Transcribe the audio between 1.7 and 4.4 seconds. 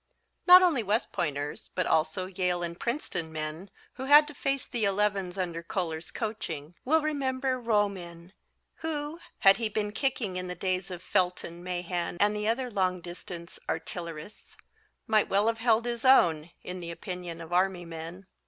but also Yale and Princeton men, who had to